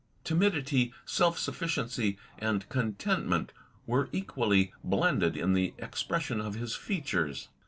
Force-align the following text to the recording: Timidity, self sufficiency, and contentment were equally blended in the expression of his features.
Timidity, 0.23 0.91
self 1.05 1.37
sufficiency, 1.37 2.17
and 2.39 2.67
contentment 2.69 3.51
were 3.85 4.09
equally 4.11 4.73
blended 4.83 5.37
in 5.37 5.53
the 5.53 5.75
expression 5.77 6.41
of 6.41 6.55
his 6.55 6.73
features. 6.75 7.49